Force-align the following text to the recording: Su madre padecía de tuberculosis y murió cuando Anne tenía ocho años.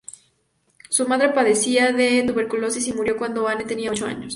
Su 0.89 1.07
madre 1.07 1.29
padecía 1.29 1.91
de 1.91 2.23
tuberculosis 2.23 2.87
y 2.87 2.93
murió 2.93 3.15
cuando 3.17 3.47
Anne 3.47 3.65
tenía 3.65 3.91
ocho 3.91 4.07
años. 4.07 4.29